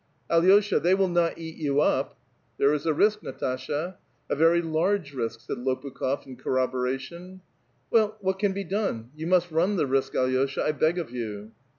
[0.35, 3.97] '•Alosha, tliey will not eat you up!"'* There is a risk, Natasha!""
[4.31, 7.33] A very hii*ge risk," said Ix>pukh6f in corroboration.
[7.35, 7.39] ^*
[7.91, 9.11] Well, what can be done?
[9.15, 11.51] you must run the risk, A16sha, I beg of you."